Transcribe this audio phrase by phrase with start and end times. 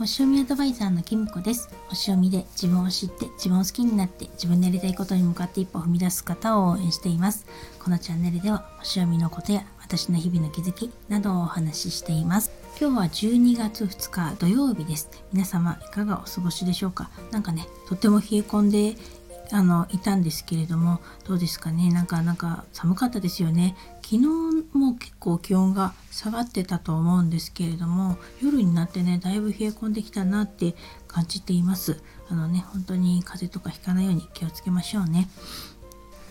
[0.00, 1.68] 星読みアドバイザーのきみこです。
[1.90, 7.44] 星読みで自分を知って自分を好きになって自分のやりたいことに向かって一歩踏み出す方を応援しています。
[7.78, 12.50] このチャンネルでは星読みのことや私の日々の気づきなどをお話ししています。
[12.80, 15.10] 今日は12月2日土曜日です。
[15.34, 17.10] 皆様いかがお過ごしでしょうか？
[17.30, 18.96] なんかねとても冷え込んで
[19.52, 21.90] あのいたんですけれどもどうですかね？
[21.92, 23.76] なんかなんか寒かったですよね。
[23.96, 30.74] 昨日も結構気温が下がってたと思うんですけれども夜になってねだいぶ冷え込んできたなって
[31.08, 32.02] 感じています。
[32.28, 35.28] あのね本当に風邪とかひかないように気をつけましょうね。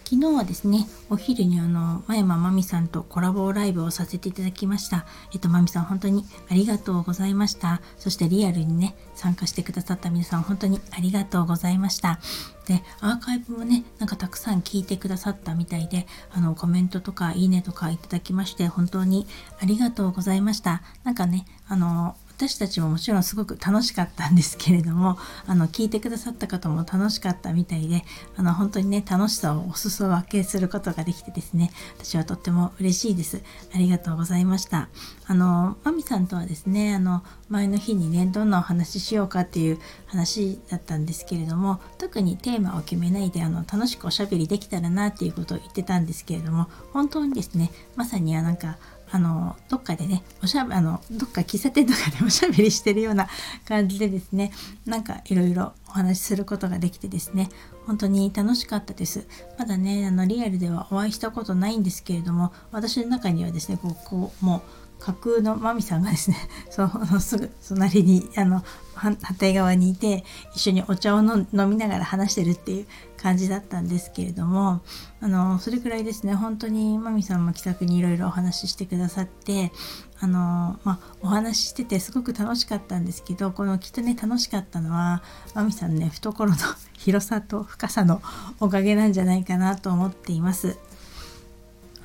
[0.10, 5.06] 昨日はですね、お昼にあの、前山まみさんとコラボライブをさせていただきました。
[5.36, 7.80] えっと、まみさん本当にありがとうございました。
[8.00, 12.20] そしてリアルにね、参加してくださった皆さん本当にありがとうございました。
[12.66, 19.28] で、アーカイブもね、なんかたくさん聞いてくださったみたいで、あの、コメントとかいいねとかいただきまして、本当に
[19.62, 20.82] ありがとうございました。
[21.04, 28.06] なんかね、あの、私たちももちろんすごく楽しかったんですけれども あの聞いてくださった方も楽しかったみたいで
[28.38, 33.42] あの本当にね楽しさをお裾分けすることができてですね私はとっても嬉しいです。
[33.76, 34.88] ありがとうございました。
[35.28, 48.78] あのまみさんとはですねあの前の日にねどんなお話ししようかっていう話だったんですけれども特にテーマを決めないであの楽しくおしゃべりできたらなっていうことを言ってたんですけれども本当にですねまさになんか
[49.12, 53.28] あのどっかでねおしゃあのどっか喫茶店とかで おしゃべりしてるような
[53.68, 54.52] 感じでですね
[54.86, 57.50] なんかいろいろお話しすることができてですね
[57.86, 59.26] 本当に楽しかったです。
[59.58, 64.62] まだねあのリアルではお会いしたことないんですけれども私の中にはですねこうこうもう
[65.00, 66.38] 架空のマミさんがですね
[66.70, 74.82] そのすぐ隣にあの反対側にいて一緒にお茶を飲みながら話してるっていう感じだったんですけれども
[75.22, 79.72] あのそれくらいですね本当にマミさんも気さくにいろいろお話ししてくださって
[80.20, 85.24] あの、まあ、お話ししててすごく楽しかったんですけどこのきっとね楽しかったのは
[85.56, 86.58] マミさんのね懐の
[86.94, 88.22] 広さと深さの
[88.60, 90.78] おかげなんじゃないかなと思っています。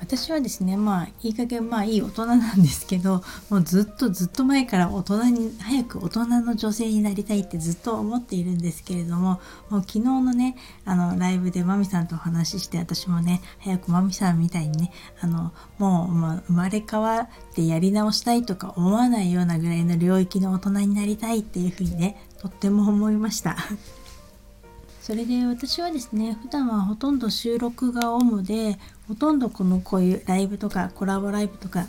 [0.05, 9.39] 私はですねまあいい加減まあいい大人なんですけど もうずっとずっと前から大人に早く大人の女性になりたいってずっと思っているんですけれども
[9.71, 23.57] もう昨日のねあのライブでまみさんとお話しして私もね早くまみさんみたいにねあのもう、まあ、生まれ変わってやり直したいとか思わないようなぐらいの領域の大人になりたいっていうふうにねとっても思いました。
[25.05, 31.85] それで私はですね普段はほとんど収録が主でほとんどこのこういうライブとかコラボライブとか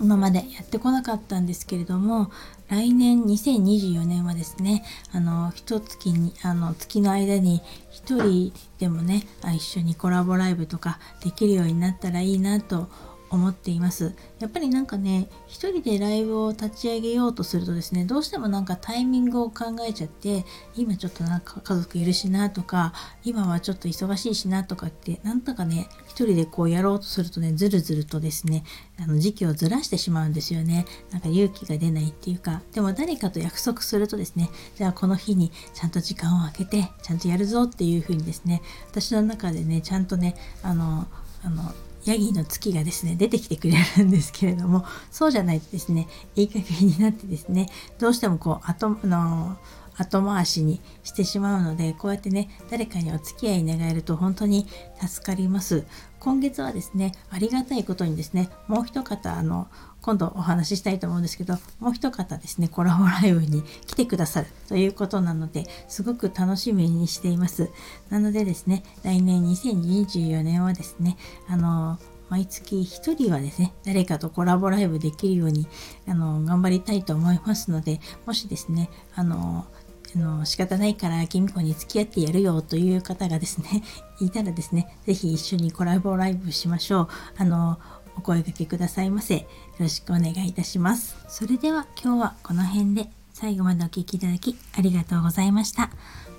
[0.00, 2.30] 今までやってこなかったんですけれども
[2.68, 7.60] 来年2024年はですねあの一月にあの月の間に
[8.06, 12.88] 1人でもね一緒にコラボライブとかできるようになったらいいなと
[13.30, 14.14] 思っています。
[14.38, 20.44] やっぱりなんかね一人でライブを立ち上げようとするとですねどうしてもなんかタイミングを考えちゃって
[20.76, 22.92] 今ちょっとなんか家族いるしなとか
[23.24, 28.64] 今はちょっと忙しいしなとかってなんとかね一人でこうやろうとするとねずるずるとですね
[29.00, 30.84] あの時期をずらしてしまうんですよね。
[31.10, 32.62] なんか勇気が出ないっていうか。
[32.72, 41.06] でも誰かと約束するとですねじゃあこの日にちゃんと時間を空けてちゃんとやるぞっていう風にですね私の中でねちゃんとねあの
[41.44, 41.72] あの
[42.08, 49.58] ヤギの月がですね出てきてくれるんですけれどもそうじゃないとですねいい加減になってですねどうしてもこう後の
[49.98, 54.66] 後回しにしてしまうのでこうやってね誰かにお付き合い願えると本当に
[55.00, 55.84] 助かります。
[56.20, 59.68] 今月はですねありがたいことにですねもう一方あの
[60.00, 67.70] 今度お話ししたいと思うんですけどもう一方ですねコラボライブに来てくださるということなのですごく楽しみにしています。
[68.10, 71.16] なのでですね来年2024年はですね
[71.48, 71.98] あの
[72.28, 75.66] 毎月1人はですね誰かとコラボライブできるように
[76.06, 79.66] あの頑張りたいと思いますのでもしですねあの
[80.14, 83.82] あの仕方ないからキミコに付き合ってやるよという方がですね
[84.20, 87.08] いたらですね是非一緒にコラボライブしましょう。
[87.36, 87.78] あの
[88.16, 89.36] お声掛けくださいませ。
[89.36, 89.46] よ
[89.78, 91.16] ろしくお願いいたします。
[91.28, 95.90] それでは今日はこの辺で最後までお聴きいただきありがとうございました。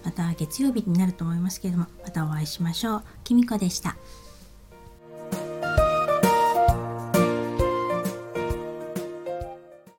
[0.04, 3.04] また月曜日になると思いますけれどもまたお会いしましょう。
[3.24, 3.96] きみこでした。